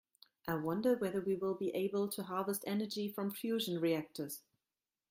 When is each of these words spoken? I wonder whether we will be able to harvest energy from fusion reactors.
I 0.47 0.55
wonder 0.55 0.95
whether 0.95 1.21
we 1.21 1.35
will 1.35 1.53
be 1.53 1.69
able 1.75 2.07
to 2.07 2.23
harvest 2.23 2.63
energy 2.65 3.07
from 3.07 3.29
fusion 3.29 3.79
reactors. 3.79 4.41